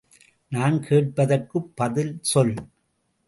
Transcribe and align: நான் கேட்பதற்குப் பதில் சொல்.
நான் 0.51 0.77
கேட்பதற்குப் 0.79 1.71
பதில் 1.75 2.17
சொல். 2.21 2.53